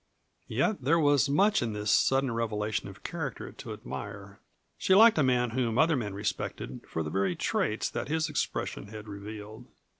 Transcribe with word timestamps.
Yet 0.47 0.81
there 0.81 0.97
was 0.97 1.29
much 1.29 1.61
in 1.61 1.73
this 1.73 1.91
sudden 1.91 2.31
revelation 2.31 2.89
of 2.89 3.03
character 3.03 3.51
to 3.51 3.71
admire. 3.71 4.39
She 4.79 4.95
liked 4.95 5.19
a 5.19 5.23
man 5.23 5.51
whom 5.51 5.77
other 5.77 5.95
men 5.95 6.15
respected 6.15 6.81
for 6.87 7.03
the 7.03 7.11
very 7.11 7.35
traits 7.35 7.87
that 7.91 8.07
his 8.07 8.27
expression 8.27 8.87
had 8.87 9.07
revealed. 9.07 9.67